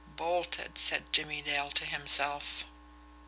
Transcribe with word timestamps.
"Bolted," 0.15 0.79
said 0.79 1.13
Jimmie 1.13 1.43
Dale 1.43 1.69
to 1.69 1.85
himself. 1.85 2.65